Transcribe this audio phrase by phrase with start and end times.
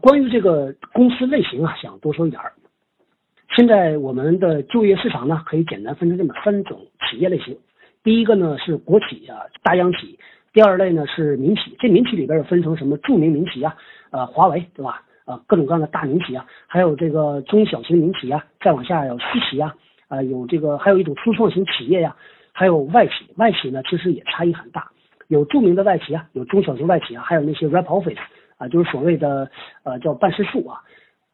[0.00, 2.52] 关于这个公司类型啊，想多说一点儿。
[3.56, 7.58] 现在我们的就业市场呢，可以简单分成这么三种企业类型。
[8.04, 10.16] 第一个呢是国企啊，大央企；
[10.52, 13.74] 第二类呢是民企，这民企里边又分成什么著名民企啊，
[14.10, 15.02] 呃，华为对吧？
[15.24, 19.74] 呃，各种各样的大民企啊，还有这个中小型民企啊，再往下有私企啊，
[20.06, 22.14] 啊，有这个还有一种初创型企业呀，
[22.52, 23.26] 还有外企。
[23.36, 24.88] 外企呢其实也差异很大，
[25.26, 28.16] 有著名的外企啊，有中小型外企啊，还有那些 rep office
[28.58, 29.50] 啊，就是所谓的
[29.84, 30.82] 呃叫办事处啊。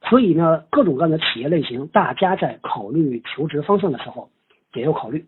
[0.09, 4.28] 所以呢，各种各样的企业类型，大家在考虑求职方向的时候，
[4.74, 5.24] 也要考虑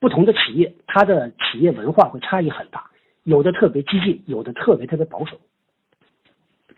[0.00, 2.90] 不同的企业，它的企业文化会差异很大，
[3.22, 5.38] 有的特别激进，有的特别特别保守。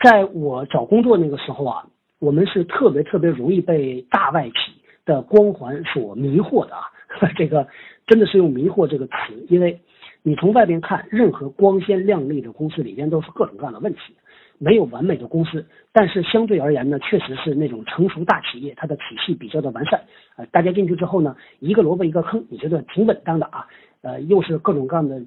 [0.02, 1.87] 在我找工作那个时候啊，
[2.18, 6.82] 我们是特别特别容易被大外企的光环所迷惑的啊，
[7.37, 7.66] 这个
[8.06, 9.12] 真的是用迷惑这个词，
[9.48, 9.80] 因为
[10.23, 14.15] 你从外边看，任何光鲜亮丽的公司里边都是各种各样的问题。
[14.62, 20.02] 没有完美的公司，但是相对而言呢，确实是那种成熟大企业，它的体系比较的完善。
[20.37, 23.66] 呃，大家进去之后呢，一个萝卜一个坑，你觉得挺稳当的啊。
[24.02, 25.18] 呃，又是各种各样的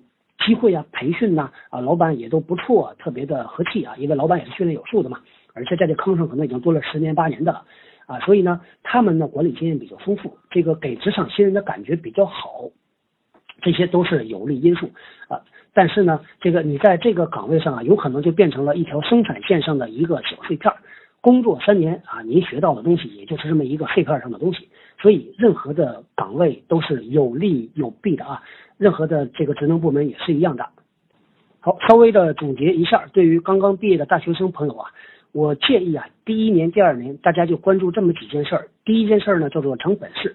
[0.46, 5.20] 机会啊，培训呐，啊，老板也都不错，特别的和气啊，因为老板也是训练有素的嘛，
[5.56, 7.66] 而且在这坑上可能已经做了十年八年的了
[8.06, 12.70] 啊，所以呢，他们呢管理经验比较丰富，这个给职场新人的感觉比较好，
[13.62, 14.92] 这些都是有利因素
[15.28, 15.42] 啊。
[15.74, 20.72] 但是呢，这个你在这个岗位上啊，有可能就变成了一条生产线上的一个小碎片。
[21.20, 24.68] 工作三年啊，您学到的东西也就是这么一个碎片上的东西。
[25.02, 28.44] 所以，任何的岗位都是有利有弊的啊。
[28.78, 30.68] 任何的这个职能部门也是一样的。
[31.62, 34.92] 好，稍微的总结一下，对于刚刚毕业的大学生朋友啊，
[35.32, 38.68] 我建议啊，第一年、第二年大家就关注这么几件事儿。
[38.84, 40.30] 第一件事儿呢，叫做长本事；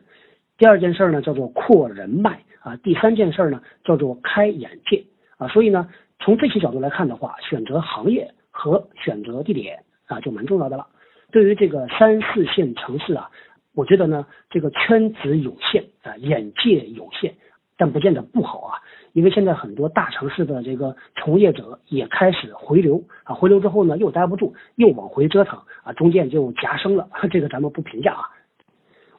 [0.56, 5.04] 第二件事儿呢，叫做扩人脉啊；第三件事儿呢，叫做开眼界。
[5.38, 10.86] 啊，所以呢，从这些角度来看的话，选择行业和选择地点啊，就蛮重要的了。
[11.30, 13.30] 对于这个三四线城市啊，
[13.74, 17.34] 我觉得呢，这个圈子有限啊，眼界有限，
[17.76, 18.78] 但不见得不好啊。
[19.12, 27.08] 因为现在很多大城市的这个从业者也开始回流啊，回流之后呢，又待不住，又往回折腾啊，中间就夹生了。
[27.30, 28.22] 这个咱们不评价啊。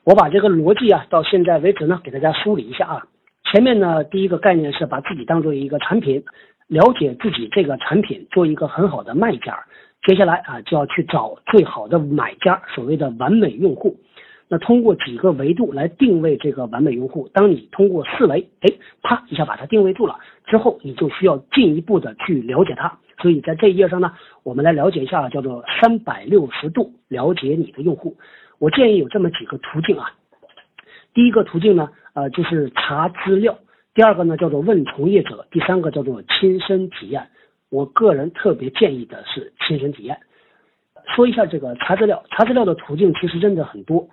[0.04, 3.08] 我把这个逻辑啊，到现在为止呢，给大家梳理一下啊。
[3.46, 6.24] 前面呢，第一个概念是把自己当做一个产品，
[6.68, 9.58] 了解自己这个产品，做一个很好的卖家。
[10.06, 13.98] 接下来啊，就要去找最好的买家，所谓的完美用户。
[14.48, 17.28] 那通过几个维度来定位这个完美用户。
[17.34, 18.70] 当你通过四维，哎，
[19.02, 22.98] 啪一下把它定位住了之后，你就需要进一步的去了解它。
[23.22, 24.14] 所以在这一页上呢，
[24.44, 28.16] 我们来了解一下叫做三百六十度了解你的用户。
[28.58, 30.12] 我建议有这么几个途径啊。
[31.20, 31.90] 第一个途径呢。
[32.14, 33.60] 呃，就是查资料。
[33.94, 35.46] 第二个呢，叫做问从业者。
[35.52, 37.28] 第三个叫做亲身体验。
[37.70, 40.18] 我个人特别建议的是亲身体验。
[41.14, 44.08] 说一下这个查资料，查资料的途径其实真的很多。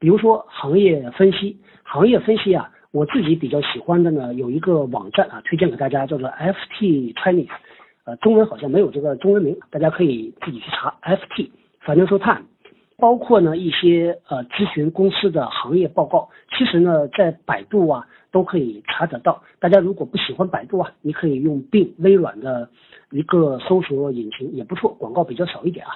[0.00, 7.48] 比如说行业分析，行业分析啊，我自己比较喜欢的呢，有一个网站啊，推荐给大家，叫做 FT Chinese。
[8.04, 11.50] 呃，中文好像没有这个中文名，大家可以自己去查 FT
[11.84, 12.46] Financial Time。
[12.98, 19.40] 包括呢一些呃咨询公司的行业报告，其实呢在百度啊都可以查得到。
[19.60, 22.68] 大家如果不喜欢百度啊，你可以用并微软的
[23.10, 25.92] 一个搜索引擎也不错，广告比较少一点啊。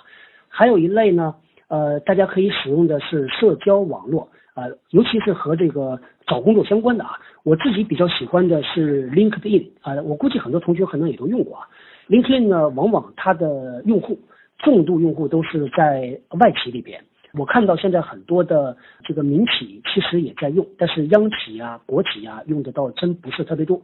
[0.48, 1.34] 还有一类呢，
[1.66, 7.18] 呃，大家可以使用的是社交网络啊，尤其是和这个找工作相关的啊。
[7.42, 11.66] 我自己比较喜欢的是 LinkedIn 啊，我估计很多同学可能也都用过啊。
[12.08, 14.16] LinkedIn 呢，往往它的用户。
[14.62, 17.02] 重度用户都是在外企里边，
[17.34, 23.82] 我看到现在很多的这个民企其实也在用，但是央企啊、国企啊用的倒真不是特别多。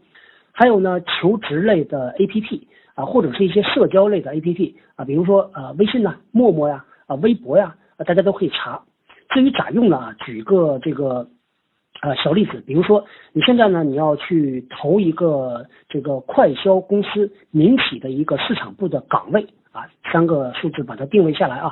[0.52, 2.62] 还有呢，求职类的 APP
[2.94, 8.80] 啊，或者是一些社交类的 APP 啊，比如说呃微信呐、陌陌呀、啊微博呀，大家都可以查。
[9.30, 10.14] 至于咋用呢？
[10.24, 11.28] 举个这个
[12.02, 19.44] 呃小例子，比如说你现在呢你要去投一个这个快销公司民企的一个市场部的岗位。
[19.78, 21.70] 把，三个数字把它定位下来啊，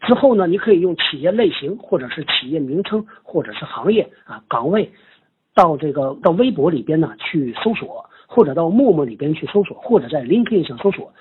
[0.00, 4.90] 之后呢，你可以用企业类型，或者是企业名称，或者是行业啊岗位，
[5.54, 11.12] 到这个到微博里边呢去搜索，或者到陌陌里边去搜索，或者在 LinkedIn 上搜索，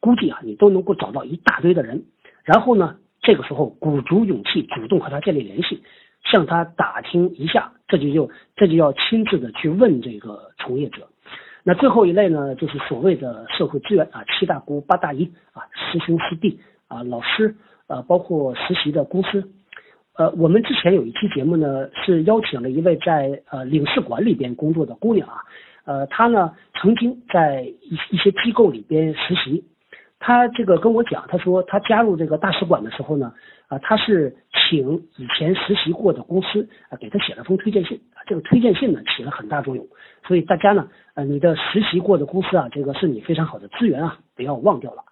[0.00, 2.02] 估计啊你都能够找到一大堆的人。
[2.42, 5.80] 然后呢，这个时候鼓足勇气，主动和他建立联系，
[6.24, 11.06] 向他打听一下，这就就这就要亲自的去问这个从业者。
[11.64, 17.54] 那最后一类呢，就是所谓的社会资源啊，七大姑八大姨啊，师兄师弟啊，老师
[17.86, 19.48] 啊，包括实习的公司。
[20.14, 25.36] 呃，我们之前有一期节目呢，是邀请了一位在呃领事馆里边工作的姑娘啊，
[25.84, 29.64] 呃，她呢曾经在一一些机构里边实习，
[30.18, 33.32] 她这个跟我讲，她说她加入这个大使馆的时候呢，
[33.68, 34.36] 啊，她是
[34.72, 39.86] 请以前实习过的公司啊给他写了封推荐信啊，这个推荐信呢起了很大作用，
[40.26, 45.04] 所以大家呢，呃，你的实习过的公司啊，这个是你非常好的资源啊，不要忘掉了。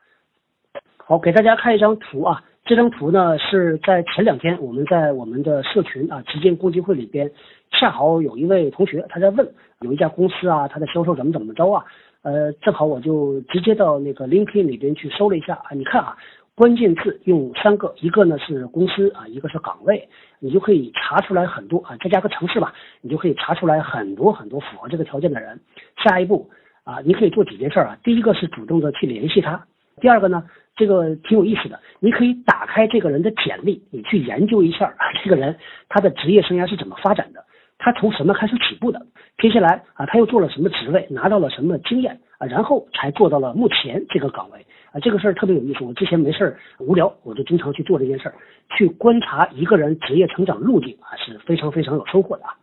[0.97, 2.43] 好，给大家看一张图啊。
[2.65, 7.31] 这张图呢是在前两天我们在我们的社群啊，旗舰共济会里边，
[7.71, 9.47] 恰好有一位同学他在问，
[9.81, 11.85] 有一家公司啊，他的销售怎么怎么着啊？
[12.23, 16.17] 呃，正好我就直接到那个 LinkedIn 里边去搜了一下啊，你看啊，
[16.61, 20.07] 关键字用三个，一个呢是公司啊，一个是岗位，
[20.41, 25.59] 你就可以查出来很多啊，再加个城市吧，你就可以查出来很多很多符合这个条件的人。
[26.05, 26.51] 下一步
[26.85, 29.65] 啊，你可以做几件事啊，第一个是主动的去联系他，
[30.03, 30.45] 第二个呢。
[30.77, 35.57] 这个挺有意思的，你可以打开这个人的简历，你去研究一下啊，这个人
[35.89, 37.45] 他的职业生涯是怎么发展的，
[37.79, 39.01] 他从什么开始起步的，
[39.39, 45.85] 接下来啊他又做了什么职位，拿到了什么经验啊，然后才做到了目前这个岗位啊，这个事儿特别有意思。
[45.85, 48.35] 我之前没事儿无聊，我就经常去做这件事儿，
[48.77, 52.55] 去观察一个人职业成长路径啊，是非常非常有收获的啊。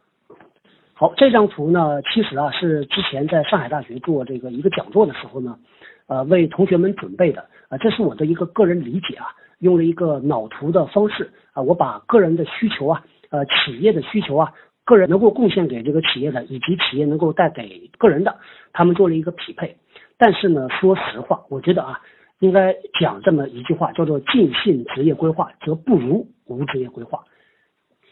[0.94, 5.58] 好，这张图呢，其实啊是之前在上海大学做这个一个讲座的时候呢。
[6.10, 9.26] 呃，为同学们准备的啊，这是我的一个个人理解啊，
[9.60, 14.54] 用了一个脑图的方式啊，我把个人的需求啊，呃，企业的需求啊，
[14.86, 18.38] 个人能够贡献给这个企业的，以及企业能够带给个人的，
[18.72, 19.76] 他们做了一个匹配。
[20.18, 22.00] 但是呢，说实话，我觉得啊，
[22.40, 27.24] 应该讲这么一句话，叫做尽信职业规划，则不如无职业规划。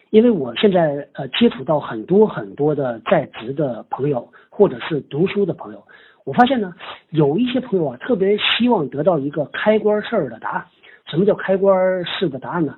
[0.10, 5.84] 因为我现在呃接触到很多很多的在职的朋友，或者是读书的朋友。
[6.24, 6.74] 我发现呢，
[7.10, 10.66] 有一些朋友啊，特别希望得到一个开关式的答案。
[11.06, 12.78] 什么叫开关式的答案呢？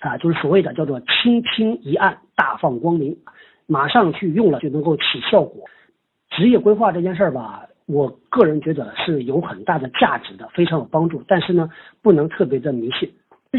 [0.00, 3.16] 啊，就是所谓的叫做轻轻一按，大放光明，
[3.66, 5.64] 马上去用了就能够起效果。
[6.30, 11.22] 职业规划这件事儿吧，我个人觉得是有很大的价值的，非常有帮助。
[11.28, 11.68] 但是呢，
[12.02, 13.10] 不能特别的迷信。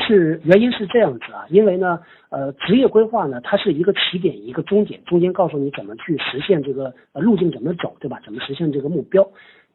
[0.06, 8.20] 是原因是这样子啊，因为呢，呃，职业规划呢，它是一个起点，一个终点，中间告诉你怎么去实现这个路径怎么走，对吧？
[8.26, 9.26] 怎么实现这个目标？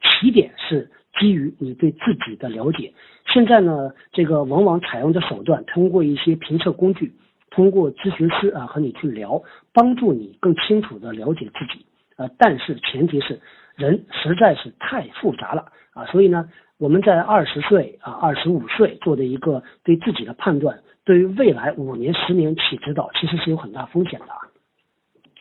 [0.02, 2.92] 起点是基于你对自己的了解。
[3.32, 7.14] 现在呢，这个往往采用的手段，通过一些评测工具，
[7.50, 9.42] 通过咨询师啊和你去聊，
[9.72, 11.86] 帮助你更清楚的了解自己。
[12.16, 13.40] 呃，但是前提是
[13.80, 16.48] 人实在是太复杂了啊，所以呢。
[16.80, 24.28] 我们在二十岁啊，二十五岁做的一个对自己的判断，对于未来五年、十年起指导，其实是有很大风险的。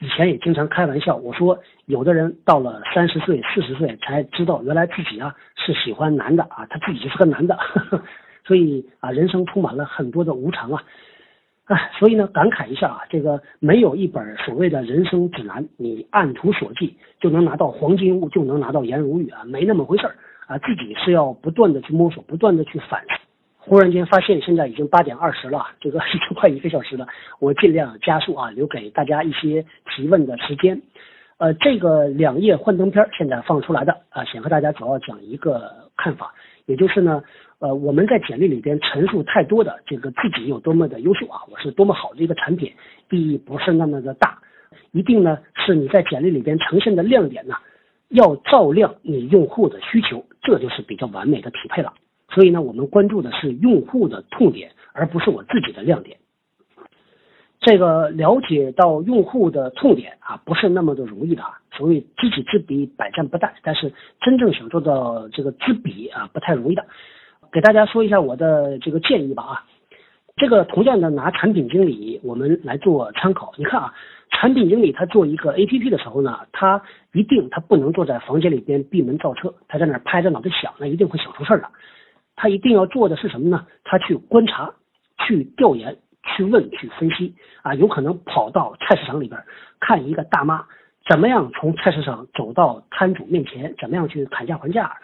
[0.02, 7.58] 以前也经常开玩笑，我说有的人到了三十岁、四十岁才知道，原来自己啊是喜欢男的啊，他自己就是个男的。
[8.44, 10.84] 所以啊，人生充满了很多的无常啊，
[11.70, 20.16] 哎，所以呢，感慨一下啊，这个没有一本所谓的人生指南，你按图索骥就能拿到黄金屋，就能拿到颜如玉啊，没那么回事儿。
[20.48, 23.10] 啊，自己是要不断的去摸索，不断的去反思。
[23.60, 27.06] 忽然间发现现在已经八点二十了，这个 已经快一个小时了，
[27.40, 30.82] 我尽量加速啊，留给大家一些提问的时间。
[31.38, 36.34] 呃，这个两页幻灯片现在放出来的啊，想和大家主要讲一个看法，
[36.66, 37.24] 也就是呢，
[37.60, 42.74] 呃，我们在简历里边陈述太多的这个自己有多么的优秀啊，我是多么好的一个产品，
[43.12, 44.40] 意义不是那么的大。
[44.92, 47.56] 一定呢是你在简历里边呈现的亮点呢。
[48.08, 51.94] 要照亮你用户的需求，这就是比较完美的匹配了。
[52.30, 56.18] 所以呢，我们关注的是用户的痛点，而不是我自己的亮点。
[57.60, 61.60] 这个了解到用户的痛点啊，不是那么的容易的啊。
[61.72, 63.52] 所谓知己知彼，百战不殆。
[63.62, 66.88] 但是真正想做到这个知彼啊，不太容易的。
[67.52, 69.66] 给大家说一下我的这个建议吧啊。
[70.38, 73.94] 这个同样的拿产品经理我们来做参考，你看啊。
[74.32, 76.82] 产品经理他做一个 A P P 的时候呢，他
[77.14, 81.68] 一定他不能坐在房间里边闭门造车，他在那拍着脑袋想，那一定会想出事儿的。
[82.36, 83.66] 他一定要做的是什么呢？
[83.84, 84.72] 他去观察、
[85.26, 89.42] 去调研、去问、去分析啊，有可能跑到菜市场里边
[89.80, 90.64] 看一个大妈
[91.10, 94.96] 怎么样从菜市场走到摊主面前，怎么样去砍价还价，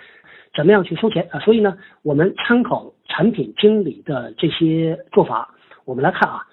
[0.56, 1.40] 怎么样去收钱啊。
[1.40, 6.44] 所以呢，我们参考产品经理的这些做法，我们来看啊，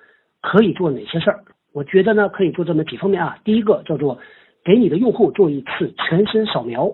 [0.41, 1.45] 可以做哪些事儿。
[1.75, 3.37] 我觉得呢，可以做这么几方面啊。
[3.45, 4.19] 第一个叫做
[4.65, 6.91] 给你的用户做一次全身扫描。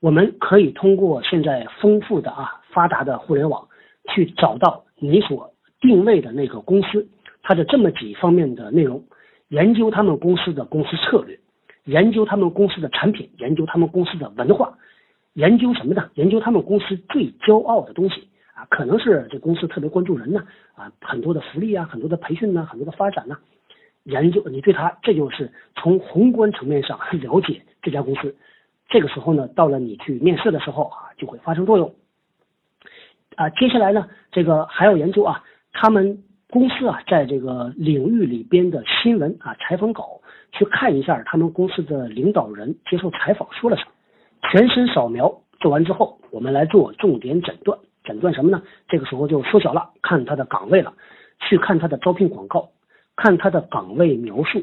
[0.00, 3.66] 我们可以通过现在丰富的啊发达的互联网，
[4.14, 7.08] 去找到你所定位的那个公司，
[7.42, 9.02] 它的这么几方面的内容，
[9.48, 11.36] 研究他们公司的公司策略，
[11.88, 14.76] 研究他们公司的产品，研究他们公司的文化，
[15.32, 16.10] 研究什么呢？
[16.14, 23.38] 研究他们公司最骄傲的东西啊，可能是这公司特别关注人呢啊，很多的福利啊，很多的培训呢，很多的发展呢。
[24.04, 28.36] 研究你对他，这就是从宏观层面上 了解这家公司。
[28.90, 31.94] 这个时候呢，到了你去面试的时候啊，就会发生作用。
[33.36, 35.42] 啊，接下来呢，这个还要研究啊，
[35.72, 40.18] 他们公司啊，在这个领域里边的新闻啊，采访稿，
[40.52, 43.90] 去看一下他们公司的领导人接受采访说了什么。
[44.50, 47.78] 全身扫描做完之后，我们来做重点诊断。
[48.02, 48.62] 诊断什么呢？
[48.88, 50.94] 这个时候就缩小了，看他的岗位了，
[51.40, 52.70] 去看他的招聘广告，
[53.14, 54.62] 看他的岗位描述。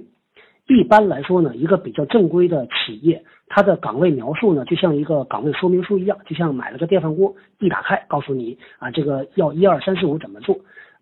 [0.68, 10.58] 一般来说呢，一个比较正规的企业，它的岗位描述呢，就像一个岗位说明书一样，就像买了个电饭锅，一打开告诉你啊，这个要一二三四五怎么做。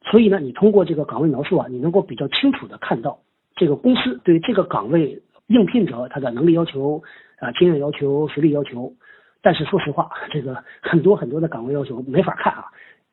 [0.05, 3.19] 所以呢，你通过这个岗位描述啊，你能够比较清楚的看到
[3.55, 7.01] 这个公司对这个岗位应聘者他的能力要求
[7.39, 8.93] 啊、经验要求、学历要求。
[9.41, 12.65] 但是说实话，这个很多很多的岗位要求没法看啊。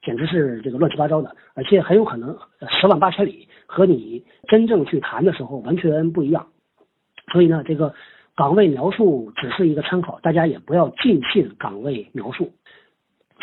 [0.02, 2.34] 简直是这个乱七八糟的，而且很有可能
[2.70, 6.46] 十万八千里和你真正去谈的时候完全不一样。
[7.30, 7.92] 所以呢，这个
[8.34, 12.50] 岗位描述只是一个参考，大家也不要尽信岗位描述。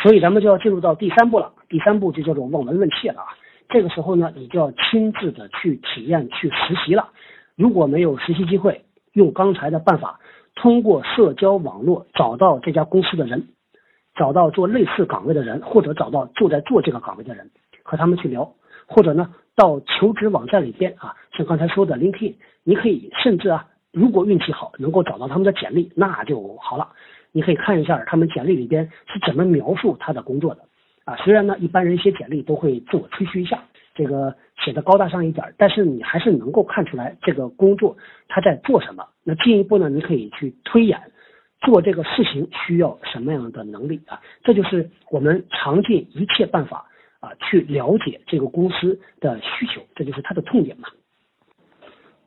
[0.02, 3.37] 所以咱们就要进入到第三步了，第三步就叫做望闻问切了啊。
[3.68, 7.10] 这个时候呢，你就要亲自的去体验、去实习了。
[7.56, 10.20] 如果没有实习机会，用刚才的办法，
[10.54, 13.48] 通过社交网络找到这家公司的人。
[14.16, 17.48] 找到做类似岗位的人，或者找到就在做这个岗位的人，
[17.84, 18.52] 和他们去聊，
[18.88, 22.34] 或者呢，到求职网站里边啊，像刚才说的 LinkedIn，
[22.64, 26.88] 你可以甚至啊，如果运气好，能够找到他们的简历，那就好了。
[27.30, 30.62] 你可以看一下他们简历里边是怎么描述他的工作的
[31.08, 31.16] 啊。
[31.24, 33.62] 虽然呢，一般人写简历都会自我吹嘘一下，
[33.94, 34.34] 这个
[34.64, 37.96] 写的高大上一点，但是你还是能够看出来这个工作
[38.28, 39.06] 他在做什么。
[39.24, 41.00] 那进一步呢，你可以去推演。
[41.60, 44.20] 做这个事情需要什么样的能力啊？
[44.44, 46.86] 这就是我们尝尽一切办法
[47.18, 50.86] 啊，去了解这个公司的需求，这就是它的痛点嘛。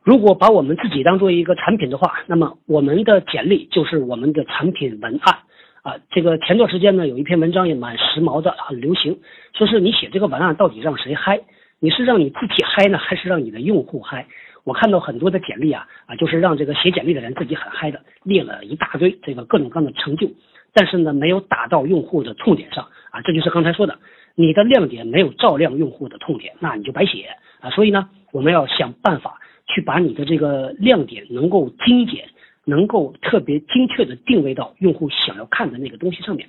[0.03, 5.39] 如果把我们自己当做一个产品的话，那么我们的简历就是我们的产品文案
[5.81, 5.95] 啊。
[6.11, 9.19] 这个前段时间呢，有一篇文章也蛮时髦的，很流行，
[9.53, 11.41] 说是你写这个文案到底让谁嗨？
[11.79, 14.27] 你是让你自己嗨呢，还是让你的用户嗨？
[14.63, 20.29] 我看到很多的简历啊啊，就是让这个写简历的人自己很嗨的，列了一大堆这个各种各样的成就，
[20.73, 23.97] 但是呢，没有打到用户的痛点上啊，这就是刚才说的，
[24.35, 27.27] 你的亮点没有照亮用户的痛点，那你就白写
[27.59, 27.71] 啊。
[27.71, 32.29] 所以呢，我们要想办法去把你的这个亮点能够精简，
[32.65, 36.47] 能够特别精确的定位到用户想要看的那个东西上面。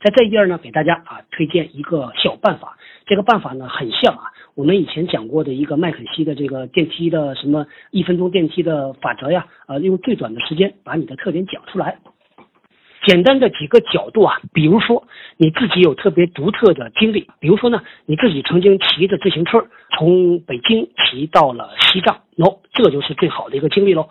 [0.00, 4.32] 在这一页呢，给大家啊推荐一个小办法，这个办法呢很像啊。
[4.54, 11.98] 我们以前讲过的一个麦肯锡的这个电梯的什么一分钟电梯的法则呀，呃，用最短的时间把你的特点讲出来。
[13.06, 15.06] 简单的几个角度啊，比如说
[15.36, 19.66] 你自己有特别独特的经历，比如说呢，你自己曾经骑着自行车
[19.96, 24.08] 从北京骑到了西藏，喏，这就是最好的一个经历喽。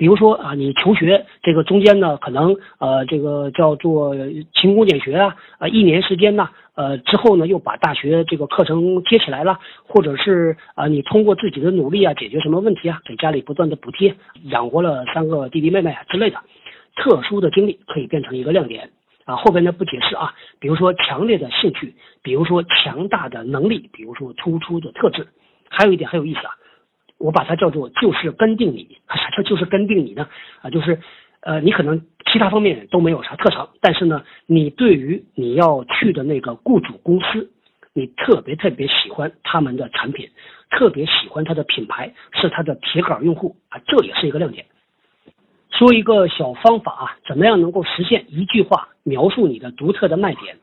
[0.00, 4.16] 比如说啊，你求学这个中间呢，可能呃这个叫做
[4.54, 16.38] 勤工俭学啊，啊一年时间呢，呃之后呢又把大学这个课程接起来了，或者是啊你通过自己的努力啊解决什么问题啊，给家里不断的补贴，养活了三个弟弟妹妹啊之类的，
[16.96, 18.88] 特殊的经历可以变成一个亮点
[19.26, 19.36] 啊。
[19.36, 25.26] 后边呢不解释啊，比如说强烈的兴趣，比如说强大的能力，比如说突出的特质，
[25.68, 26.56] 还有一点很有意思啊。
[27.18, 28.96] 我把它叫做就是跟定你，
[29.42, 30.28] 就是跟定你呢？
[30.62, 30.98] 啊，就是，
[31.40, 37.50] 呃，你可能其他方面都没有啥特长，但是呢，你对于你要去的那个雇主公司，
[37.92, 40.28] 你特别特别喜欢他们的产品，
[40.70, 44.66] 特别喜欢它的品牌，是它的铁杆用户啊，这也是一个亮点。
[45.70, 50.56] 说一个小方法啊，怎么样能够实现一句话描述你的独特的卖点？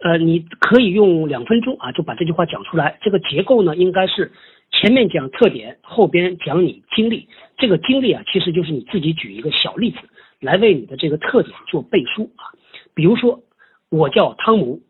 [0.00, 2.98] 呃，你可以用两分钟啊，就把这句话讲出来。
[3.02, 4.32] 这个结构呢，应该是。
[4.70, 7.28] 前面讲特点，后边讲你经历。
[7.56, 9.98] 这个经历啊，其实就是你自己举一个小例子
[10.40, 12.52] 来为你的这个特点做背书啊。
[12.94, 13.40] 比如说，
[13.88, 14.82] 我叫汤姆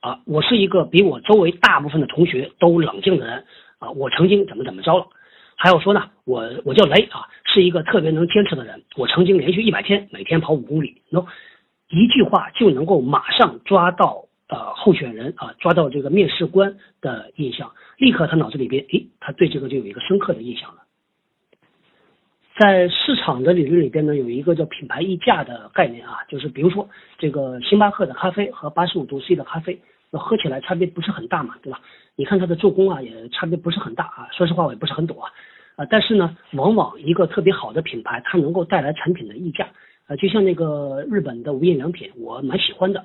[0.00, 3.44] 啊，我是一个比我周围大部分的同学都冷静的人
[3.78, 3.90] 啊。
[3.90, 5.06] 我曾经怎么怎么着了？
[5.56, 8.82] 还有说呢，我我叫雷啊，是一个特别能坚持的人。
[8.96, 11.26] 我曾经连续一百天每天跑五公里，喏，
[11.90, 17.72] 一句话就能够马上抓到呃候选人啊，抓到这个面试官的印象。
[17.98, 20.82] 立刻，他脑子里边，诶，他对这个就有一个深刻的印象了。
[22.56, 29.80] 在市场的理论里边呢，有一个叫品牌溢价的概念啊，就是比如说这个星巴克的咖啡和八十五度 C 的咖啡，
[30.10, 31.80] 那喝起来差别不是很大嘛，对吧？
[32.14, 34.28] 你看它的做工啊，也差别不是很大啊。
[34.30, 35.28] 说实话，我也不是很懂啊，
[35.74, 39.68] 啊，但是呢，往往一个特别好的品牌，它能够带来产品的溢价
[40.06, 43.04] 啊，就像那个日本的无印良品，我蛮喜欢的，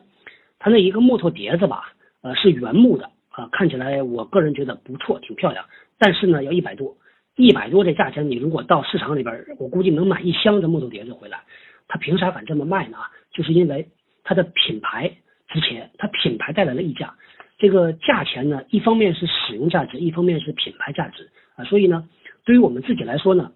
[0.59, 3.09] 它那一个木头碟子吧，呃，是原木的。
[3.31, 5.63] 啊，看起来我个人觉得不错，挺漂亮，
[5.97, 6.97] 但是呢，要一百多，
[7.37, 11.39] 一百多这价钱，你如果到市场里边，我估计能买一箱的木头碟子回来。
[11.87, 12.97] 他凭啥敢这么卖呢？
[13.31, 13.87] 就是因为
[14.23, 15.09] 他的品牌
[15.47, 17.13] 值钱，他品牌带来了溢价。
[17.57, 21.63] 这个价钱呢，一方面是使用价值，一方面是品牌价值啊。
[21.63, 22.09] 所以呢，
[22.43, 23.51] 对于我们自己来说呢，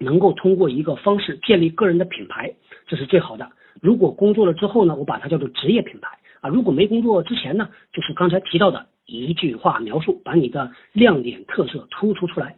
[0.00, 2.52] 能够通过一个方式建立个人的品牌，
[2.88, 3.48] 这是最好的。
[3.80, 6.08] 如果工作了之后呢，我把它叫做职业品牌
[6.44, 6.50] 啊。
[6.50, 12.56] 如果没工作之前呢，就是刚才提到的一句话描述，把你的亮点特色突出出来。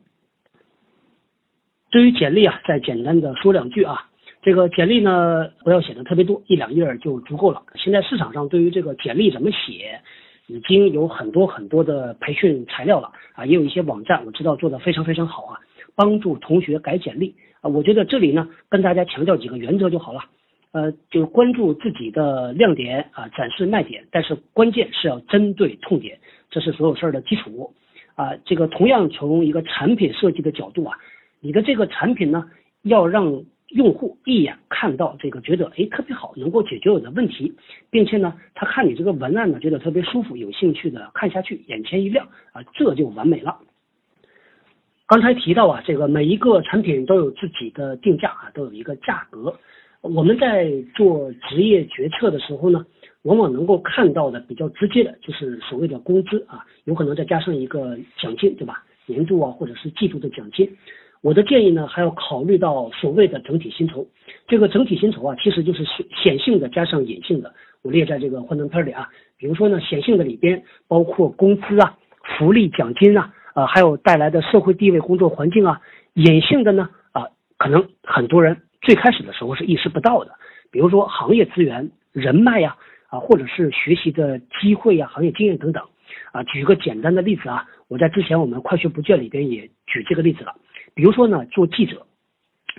[1.93, 4.11] 对于简历啊，再简单的说两句啊。
[4.43, 7.62] 这个简历呢，不要写的特别多，一两页就足够了。
[7.75, 10.00] 现在市场上对于这个简历怎么写，
[10.47, 15.59] 已经有很多很多的培训材料了啊，也有一些网站我知道做的非常非常好啊，
[15.97, 17.69] 帮助同学改简历啊。
[17.69, 20.21] 我觉得这里呢，跟大家强调几个原则就好了，
[20.76, 26.18] 呃，就关注自己的亮点啊，展示卖点，但是关键是要针对痛点，
[26.50, 27.73] 这是所有事儿的基础
[28.14, 28.37] 啊。
[28.45, 30.95] 这个同样从一个产品设计的角度啊，
[31.40, 32.45] 你的这个产品呢，
[32.83, 37.54] 要让用户一眼看到这个，觉得哎特别好，能够解决我的问题，
[37.88, 43.59] 并且呢，他看你这个文案呢，觉得特别舒服，有兴趣的看下去，眼前一亮啊，这就完美了。
[45.06, 49.59] 刚才提到啊，这个每一个产品都有自己的定价啊，都有一个价格。
[50.03, 52.85] 我们在做职业决策的时候呢，
[53.23, 58.85] 往往能够看到的比较直接的就是所谓的工资啊，有可能再加上一个奖金，对吧？
[59.07, 60.69] 年度啊，或者是季度的奖金。
[61.23, 64.07] 我的建议呢，还要考虑到所谓的整体薪酬。
[64.47, 67.53] 这个整体薪酬啊，其实就是显显性的加上隐性的。
[67.83, 69.09] 我列在这个幻灯片里啊。
[69.38, 71.99] 比如说呢，显性的里边包括工资啊、
[72.38, 75.81] 福利奖金啊，呃，还有带来的社会地位、工作环境啊。
[76.15, 80.33] 隐性的呢，啊，可能很多人最开始的时候是意识不到的。
[80.71, 82.76] 比如说行业资源、人脉呀，
[83.09, 85.85] 啊，或者是学习的机会呀、行业经验等等。
[86.33, 90.54] 啊，举个简单的例子啊，我在之前我们快学不倦里边也举这个例子了。
[90.95, 92.06] 比如说呢，做记者，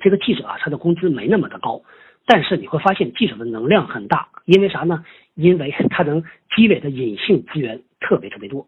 [0.01, 1.81] 这个记者啊，他的工资没那么的高，
[2.25, 5.03] 但是你会发现记者的能量很大，因为啥呢？
[5.35, 6.23] 因为他能
[6.55, 8.67] 积累的隐性资源特别特别多。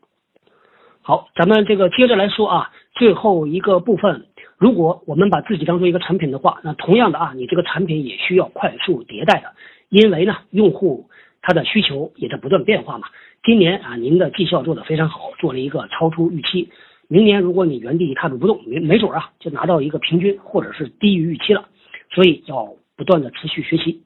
[1.02, 4.28] 好，咱们这个接着来说啊，最后一个部分，
[4.60, 9.54] 如果我们把自己当做一个产品的话，那同样的啊，你这个产品也需要快速迭代的，
[9.88, 11.10] 因为呢，用户
[11.42, 13.08] 他的需求也在不断变化嘛。
[13.42, 16.70] 今年啊，您的绩效做得非常好，做了一个超出预期。
[17.08, 21.70] 明年如果你原地踏步不动，没没准啊就拿到一个平均或者是低于预期了，
[22.12, 24.04] 所以要不断的持续学习。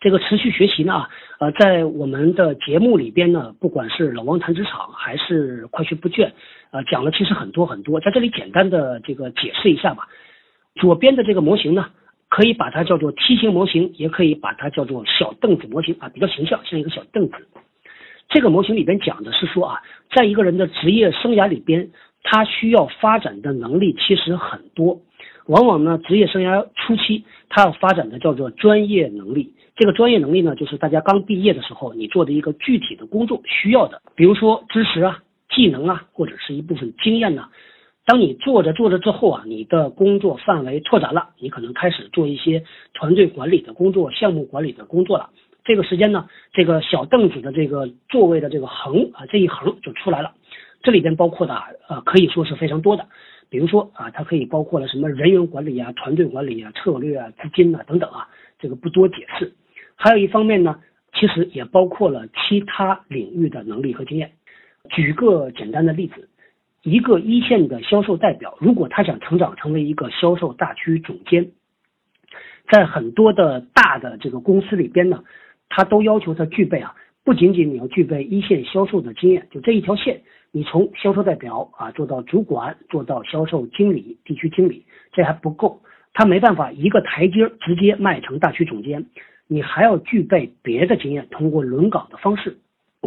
[0.00, 1.08] 这个持续学习呢，
[1.40, 6.30] 呃，在我们的节目里边呢，不管是老王谈职场还是快学不倦，
[6.70, 10.08] 呃，讲了其实很多很多，在这里简单的这个解释一下吧。
[10.76, 11.90] 左边的这个模型呢，
[12.28, 17.34] 可以把它叫做梯形模型，也可以把它叫做小凳子模型啊，比较形象，像一个小凳子。
[18.28, 19.80] 这个模型里边讲的是说啊，
[20.14, 21.90] 在一个人的职业生涯里边，
[22.22, 25.00] 他需要发展的能力其实很多。
[25.46, 29.52] 往往呢，职业生涯初期，他要发展的叫做专业能力。
[29.74, 35.18] 这个专业能力呢，就是大家刚毕业的时候，你做的一个具体的工作需要的，比如说知识啊、
[35.50, 37.48] 技能啊，或者是一部分经验呢。
[38.06, 45.30] 当你做着做着之后啊，你的工作范围拓展了，你可能开始做一些团队管理的工作、项目管理的工作了。
[45.62, 50.32] 这个时间呢，这个小凳子的这个座位的这个横啊，这一横就出来了。
[50.82, 51.54] 这里边包括的
[51.88, 53.06] 呃，可以说是非常多的。
[53.50, 59.52] 比如说啊，它可以包括了什么人员管理啊、团队管理啊、策略啊、资金啊等等啊，这个不多解释。
[59.94, 60.80] 还有一方面呢，
[61.12, 64.32] 其实也包括了其他领域的能力和经验。
[64.88, 66.28] 举个简单的例子，
[66.82, 71.50] 一个一线的销售代表，如果他想成长成为一个销售大区总监，
[72.70, 75.22] 在很多的大的这个公司里边呢。
[75.72, 85.80] 他都要求他具备啊，不仅仅你要具备一线销售的经验，就这一条线，你从销售代表啊做到主管，做到销售经理、地区经理，这还不够，
[86.12, 89.06] 他没办法一个台阶直接迈成大区总监，
[89.46, 92.58] 你还要具备别的经验，通过轮岗的方式，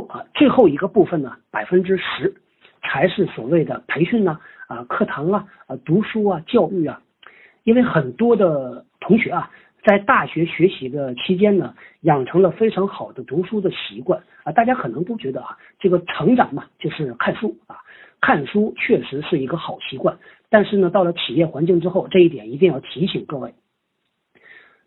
[0.10, 2.34] 啊，最后一个部分呢，百分之十
[2.82, 7.02] 才是所谓的培训呢，啊，课堂啊，啊，读书啊，教育啊，
[7.64, 9.50] 因为很多的同学啊。
[9.86, 14.52] 在大学学习的期间呢，养成了非常好的读书的习惯啊。
[14.54, 17.76] 大家可能都觉得啊，这个成长嘛，就是看书啊。
[18.22, 20.18] 看书确实是一个好习惯，
[20.50, 23.54] 但是呢，到了企业环境之后，这一点一定要提醒各位。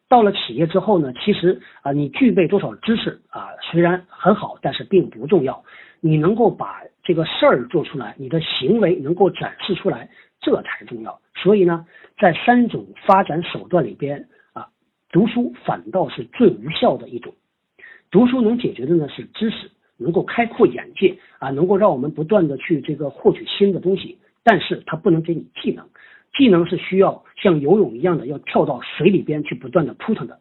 [0.09, 5.65] 到了企业之后呢，其实啊，你具备多少知识啊，虽然很好，但是并不重要。
[6.01, 10.09] 你能够把这个事儿做出来，你的行为能够展示出来，
[10.41, 11.21] 这才重要。
[11.35, 11.87] 所以呢，
[12.19, 14.69] 在三种发展手段里边啊。
[15.11, 17.33] 读书反倒是最无效的一种，
[18.11, 25.89] 读书能解决的呢是知识，能够开阔眼界啊，能够让我们不断的去这个获取新的东西，但是它不能给你技能，
[26.33, 30.39] 技能是需要像游泳一样的要跳到水里边去不断的扑腾的，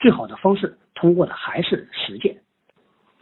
[0.00, 2.36] 最好的方式通过的还是实践。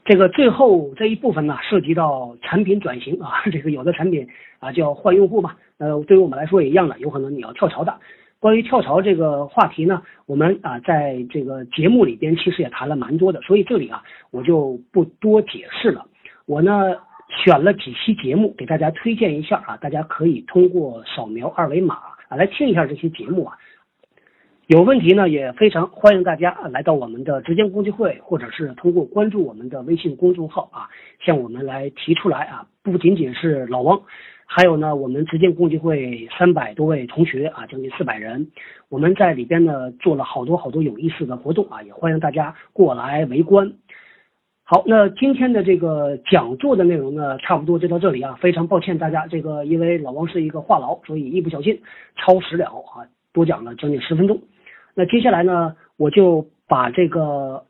[0.05, 4.27] 这个最后这一部分呢，涉及到产品转型啊， 这个有的产品
[4.59, 7.95] 啊叫换用户嘛，呃，对于我们来说也一样的，有可能你要跳槽的。
[8.41, 16.07] 关于跳槽这个话题呢，我们啊在这个节目里边其实也谈了蛮多的，所以这里啊我就不多解释了。
[16.47, 16.97] 我呢
[17.31, 21.95] 选了几期节目给大家推荐一下啊，大家可以通过扫描二维码
[22.29, 23.57] 啊来听一下这些节目啊。
[24.67, 30.89] 有问题呢，也非常欢迎大家来到我们的直间共济会，或者是通过关注我们的微信公众号啊，
[31.25, 32.67] 向我们来提出来啊。
[32.83, 34.01] 不仅仅是老王，
[34.47, 38.49] 还有呢，我们直间共济会三百多位同学啊，将近四百人，
[38.89, 43.73] 我们在里边呢做了好多好多有意思的活动啊，也欢迎大家过来围观。
[44.73, 48.39] 好，那今天的这个讲座的内容呢，差不多就到这里啊。
[48.41, 51.83] 非常抱歉大家，这个因为老王是一个话痨，所以一不小心
[52.15, 53.03] 超时了啊，
[53.33, 54.41] 多讲了将近十分钟。
[54.95, 57.65] 那接下来呢，我就把这个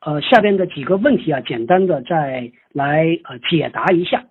[0.00, 4.24] 呃下边的几个问题啊，简单的再来呃解答一下。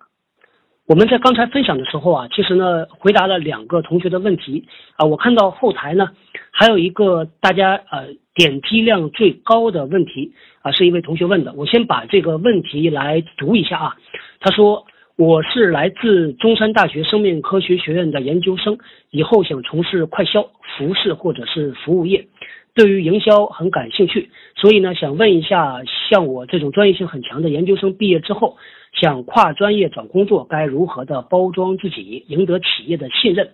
[0.84, 6.10] 我们在刚才分享的时候啊，其实呢回答了两个同学的问题啊，我看到后台呢
[6.50, 13.96] 还有一个大家呃点击量最高的问题啊，是一位同学问的，我先把这个问题来读一下啊。
[14.38, 14.86] 他说。
[15.18, 18.76] 我是来自中山大学生命科学学院的研究生，
[19.10, 20.42] 以后想从事快销、
[20.76, 22.26] 服饰或者是服务业，
[22.74, 28.58] 对于营销很感兴趣，所以呢，想问一下，像我这种专业性很强的研究生毕业之后，
[28.92, 33.48] 想跨专业找工作，该如何的包装自己，赢得企业的信任？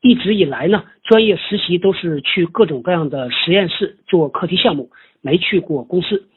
[0.00, 6.28] 一直以来呢，专业实习都是去各种各样的实验室做课题项目，没去过公司。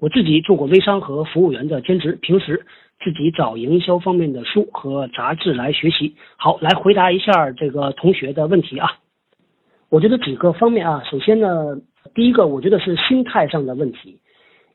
[0.00, 2.64] 我自己做过微商和服务员的兼职，平时。
[3.04, 6.14] 自己找营销方面的书和杂志来学习。
[6.36, 8.88] 好，来回答一下这个同学的问题啊。
[9.88, 11.76] 我觉得几个方面啊，首先呢，
[12.14, 14.20] 第一个我觉得是心态上的问题，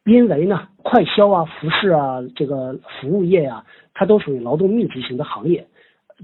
[0.03, 5.65] 因为呢，快销啊、服饰啊、这个服务业啊，它都属于劳动密集型的行业。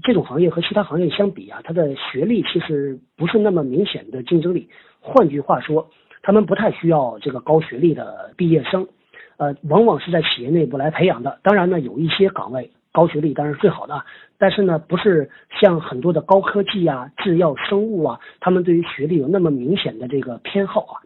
[0.02, 4.68] 这种行业和其他行业相比啊，它的学历其实不是那么明显的竞争力。
[5.00, 5.88] 换句话说，
[6.22, 8.88] 他们不太需要这个高学历的毕业生。
[9.36, 11.38] 呃，往往是在企业内部来培养的。
[11.42, 14.04] 当然呢，有一些岗位高学历当然是最好的，
[14.38, 15.28] 但是呢，不是
[15.60, 21.02] 像很多的高科技啊、制药、生物啊，他们对于学历有那么明显的这个偏好啊。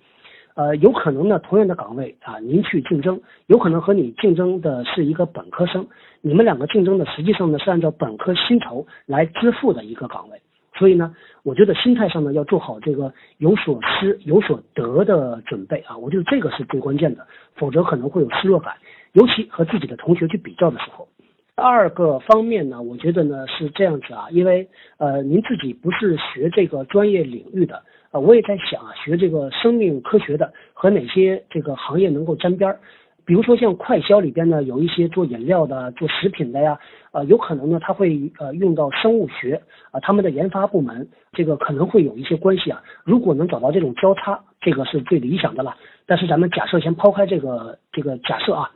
[0.58, 5.86] 呃，有可能呢，同样的岗位啊，您去竞争，有可能和你竞争的是一个本科生，
[6.20, 10.42] 你们两个竞争的实际上呢是按照本科薪酬来支付的一个岗位。
[10.76, 18.74] 所以呢，我觉得心态上呢要做好这个有所失有所得的准备啊，我觉得这个是最关键的，否则可能会有失落感，
[19.12, 21.06] 尤其和自己的同学去比较的时候。
[21.54, 32.80] 二个方面呢，我觉得呢是这样子啊，因为呃您自己不是学这个专业领域的啊，我也在想啊，学这个生命科学的和哪些这个行业能够沾边儿。
[33.26, 36.78] 比如说像快销里边呢，有一些做饮料的、做食品的呀，
[37.12, 42.82] 呃，有可能呢，他会呃用到生物学啊，他们的研发部门这个可能会有一些关系啊。
[43.04, 45.76] 如果能找到这种交叉，这个是最理想的了。
[46.06, 48.70] 但是咱们假设先抛开这个这个假设啊，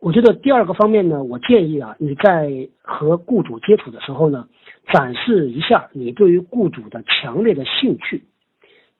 [0.00, 4.48] 我觉得第二个方面呢，我建议啊，你在和雇主接触的时候呢，
[4.92, 8.24] 展示一下你对于雇主的强烈的兴趣。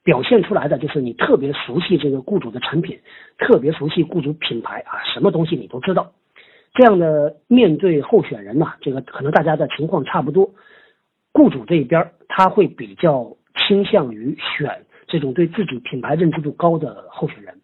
[0.04, 2.98] 表现出来的就是你特别熟悉这个雇主的产品，
[3.38, 6.12] 特别熟悉雇主品牌啊，什么东西你都知道。
[6.74, 10.50] 这样的面对候选人呢，这个可能大家的情况差不多。
[11.32, 17.60] 雇主这一边他会比较倾向于选这种对自己品牌认知度高的候选人。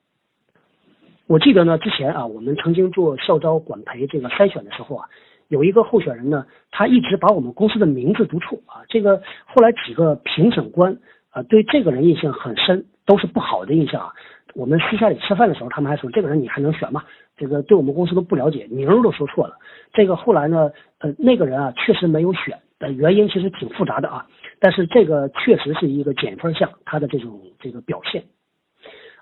[1.27, 5.09] 我记得呢，之前啊，我们曾经做校招管培这个筛选的时候啊，
[5.49, 10.97] 有一个候选人呢，他一直把我们公司的名字读错啊，这个后来几个评审官。
[11.43, 14.13] 对这个人印象很深，都是不好的印象啊。
[14.55, 17.05] 我们私下里吃饭的时候，他们还说这个人你还能选吗？
[17.37, 19.57] 这个对我们公司都不了解，名儿都说错了。
[19.93, 24.27] 这个后来呢，呃，那个人啊确实没有选，呃，原因其实挺复杂的啊。
[24.59, 28.25] 但是这个确实是一个减分项，他的这种这个表现。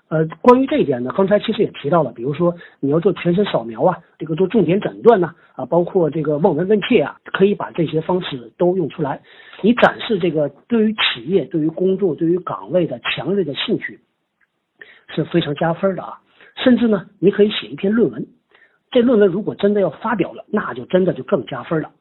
[0.09, 9.21] 呃，关于这一点呢，刚才其实也提到了，比如说你要做全身扫描啊，这个做重点诊断呢，啊，包括这个望闻问切啊，可以把这些方式都用出来。
[9.61, 13.99] 你展示这个对于企业、对于工作、对于岗位的强烈的兴趣，
[15.13, 16.21] 是非常加分的啊。
[16.55, 18.25] 甚至呢，你可以写一篇论文，
[18.91, 21.91] 这论文如果真的要发表了，那就真的就更加分了。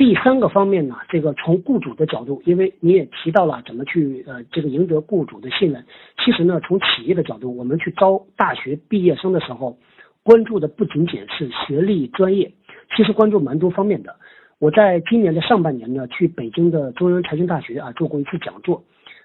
[0.00, 5.84] 第三个方面呢，这个从雇主的角度，因为你也提到了怎么去呃这个赢得雇主的信任。
[6.24, 9.76] 其实呢，从企业的角度，我们去招大学毕业生的时候，
[10.22, 12.50] 关注的不仅仅是学历专业，
[12.96, 14.16] 其实关注蛮多方面的。
[14.58, 18.82] 我在今年的上半年呢，去北京的中央财经大学啊做过一次讲座，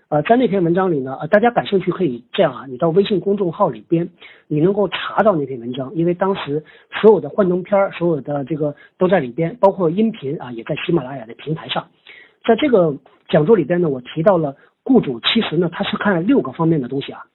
[0.08, 4.08] 呃，在那篇文章里呢，呃，大家感兴趣可以这样啊，你到微信公众号里边，
[4.48, 6.64] 你能够查到那篇文章，因为当时
[7.02, 11.88] 所有的幻灯片儿，所有的这个都在里边，包括音频啊，也在喜马拉雅的平台上。
[12.46, 12.96] 在这个
[13.30, 17.26] 讲座里边呢，我提到了雇主其实呢，他是看六个方面的东西啊。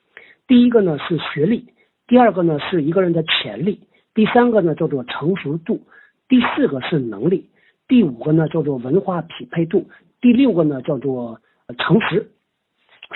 [0.46, 1.66] 第一个呢是学历，
[2.06, 3.80] 第二个呢是一个人的潜力，
[4.14, 5.80] 第三个呢叫做成熟度，
[6.28, 7.50] 第四个是能力，
[7.88, 9.86] 第五个呢叫做文化匹配度，
[10.20, 11.40] 第六个呢叫做
[11.76, 12.30] 诚实。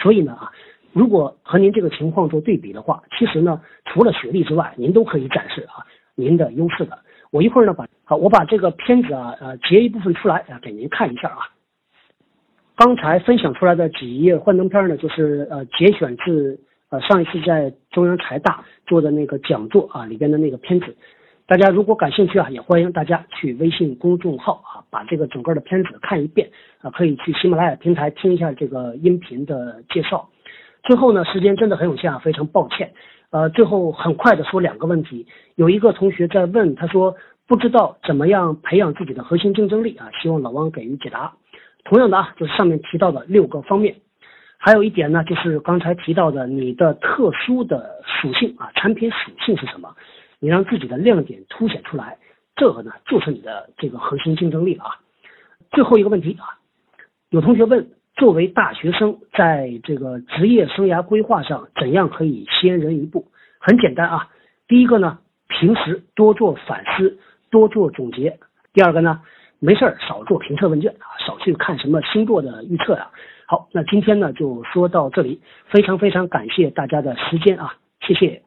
[0.01, 0.53] 所以呢啊，
[0.93, 6.99] 如果和您这个情况做对比的话，其实呢，除了学历之外，您都可以展示啊您的优势的。
[7.31, 11.39] 我一会儿呢把好，我把这个片子啊呃截一部分出来啊给您看一下啊。
[12.77, 20.97] 刚才分享出来的几页幻灯片呢，就是呃节选自呃上一次在中央财大做的那个讲座啊里边的那个片子。
[21.47, 26.49] 大家如果感兴趣啊，也欢迎大家去微信公众号啊，把这个整个的片子看一遍
[26.81, 30.31] 啊，可以去喜马拉雅平台听一下这个音频的介绍。
[30.85, 32.95] 最后呢，时间真的很有限啊，非常抱歉。
[33.29, 35.27] 呃，最后很快的说两个问题。
[35.55, 37.15] 有一个同学在问，他说
[37.47, 41.35] 不知道怎么样培养自己的核心竞争力啊，希望老汪给予解答。
[41.85, 43.97] 同样的啊，就是上面提到的六个方面。
[44.57, 49.95] 还有一点呢，就是刚才提到的你的特殊的属性啊，产品属性是什么？
[50.41, 52.19] 你让自己的亮点凸显出来，
[52.57, 54.91] 这个呢就是你的这个核心竞争力了啊。
[55.71, 56.59] 最后一个问题啊，
[57.31, 63.27] 有同学问，作为大学生，在这个职业生涯规划上，怎样可以先人一步？
[63.59, 64.29] 很简单啊，
[64.69, 65.19] 第一个呢，
[65.49, 67.19] 平时多做反思，
[67.51, 68.39] 多做总结；
[68.73, 69.23] 第二个呢，
[69.59, 73.11] 没事儿少做评测问卷啊，少去看什么星座的预测呀。
[73.47, 78.44] 好，那今天呢就说到这里，非常非常感谢大家的时间啊，谢谢。